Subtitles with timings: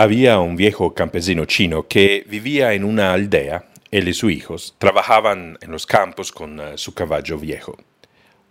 [0.00, 3.64] Había un viejo campesino chino que vivía en una aldea.
[3.90, 7.76] Él y sus hijos trabajaban en los campos con eh, su caballo viejo.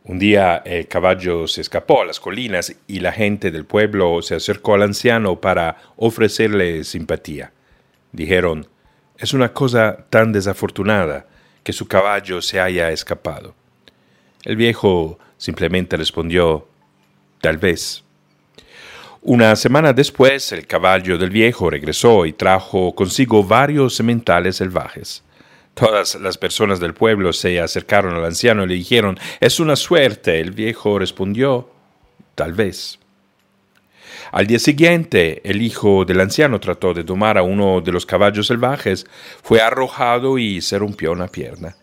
[0.03, 4.35] Un día el caballo se escapó a las colinas y la gente del pueblo se
[4.35, 7.53] acercó al anciano para ofrecerle simpatía.
[8.11, 8.67] Dijeron,
[9.17, 11.27] es una cosa tan desafortunada
[11.63, 13.55] que su caballo se haya escapado.
[14.43, 16.67] El viejo simplemente respondió,
[17.39, 18.03] tal vez.
[19.29, 25.21] Una semana después, el caballo del viejo regresó y trajo consigo varios sementales salvajes.
[25.73, 30.39] Todas las personas del pueblo se acercaron al anciano y le dijeron, es una suerte.
[30.39, 31.69] El viejo respondió,
[32.35, 32.99] tal vez.
[34.31, 38.47] Al día siguiente, el hijo del anciano trató de tomar a uno de los caballos
[38.47, 39.05] salvajes,
[39.43, 41.75] fue arrojado y se rompió una pierna.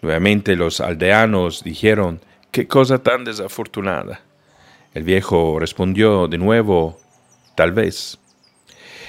[0.00, 4.22] Nuevamente los aldeanos dijeron, qué cosa tan desafortunada.
[4.96, 6.98] El viejo respondió de nuevo,
[7.54, 8.18] tal vez.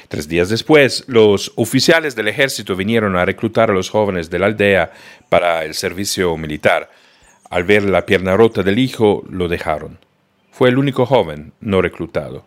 [0.09, 4.47] Tres días después, los oficiales del ejército vinieron a reclutar a los jóvenes de la
[4.47, 4.92] aldea
[5.30, 6.92] para el servicio militar.
[7.50, 9.97] Al ver la pierna rota del hijo, lo dejaron.
[10.52, 12.44] Fue el único joven no reclutado.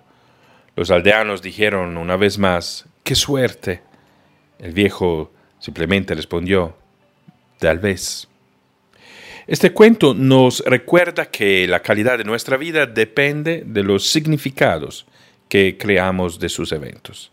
[0.77, 3.81] Los aldeanos dijeron una vez más, ¡qué suerte!
[4.59, 6.77] El viejo simplemente respondió,
[7.59, 8.28] tal vez.
[9.47, 15.07] Este cuento nos recuerda que la calidad de nuestra vida depende de los significados
[15.49, 17.33] que creamos de sus eventos.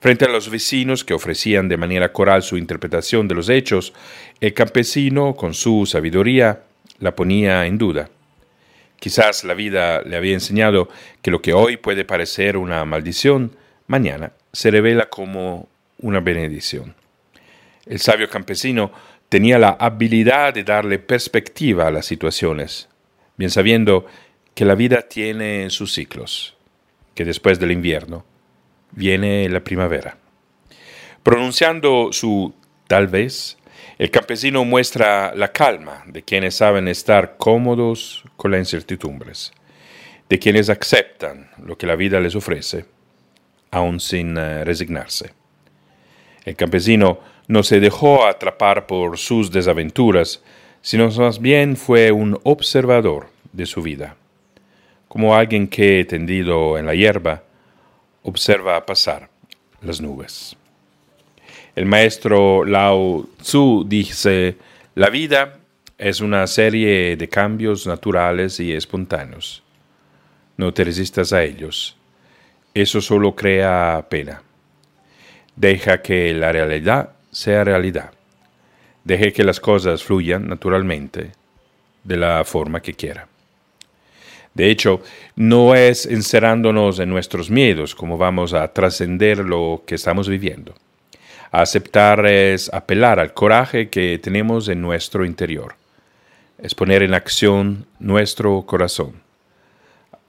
[0.00, 3.94] Frente a los vecinos que ofrecían de manera coral su interpretación de los hechos,
[4.40, 6.62] el campesino, con su sabiduría,
[6.98, 8.10] la ponía en duda.
[8.98, 10.88] Quizás la vida le había enseñado
[11.22, 13.56] que lo que hoy puede parecer una maldición,
[13.86, 16.94] mañana se revela como una bendición.
[17.86, 18.92] El sabio campesino
[19.34, 22.88] tenía la habilidad de darle perspectiva a las situaciones,
[23.36, 24.06] bien sabiendo
[24.54, 26.56] que la vida tiene sus ciclos,
[27.16, 28.24] que después del invierno
[28.92, 30.18] viene la primavera.
[31.24, 32.54] Pronunciando su
[32.86, 33.58] tal vez,
[33.98, 39.52] el campesino muestra la calma de quienes saben estar cómodos con las incertidumbres,
[40.28, 42.84] de quienes aceptan lo que la vida les ofrece,
[43.72, 45.32] aun sin eh, resignarse.
[46.44, 47.18] El campesino
[47.48, 50.42] no se dejó atrapar por sus desaventuras,
[50.82, 54.16] sino más bien fue un observador de su vida,
[55.08, 57.42] como alguien que, tendido en la hierba,
[58.22, 59.28] observa pasar
[59.80, 60.56] las nubes.
[61.74, 64.56] El maestro Lao Tzu dice,
[64.94, 65.58] la vida
[65.98, 69.62] es una serie de cambios naturales y espontáneos.
[70.56, 71.96] No te resistas a ellos.
[72.74, 74.43] Eso solo crea pena.
[75.56, 78.12] Deja que la realidad sea realidad.
[79.04, 81.32] Deje que las cosas fluyan naturalmente
[82.02, 83.28] de la forma que quiera.
[84.54, 85.02] De hecho,
[85.34, 90.74] no es encerrándonos en nuestros miedos como vamos a trascender lo que estamos viviendo.
[91.50, 95.74] Aceptar es apelar al coraje que tenemos en nuestro interior.
[96.58, 99.23] Es poner en acción nuestro corazón.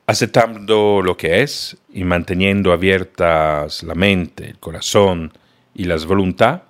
[0.08, 5.34] Aceptando lo que es y manteniendo abiertas la mente, el corazón
[5.74, 6.62] y las voluntad,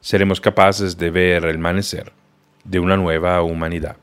[0.00, 2.12] seremos capaces de ver el amanecer
[2.64, 3.96] de una nueva humanidad.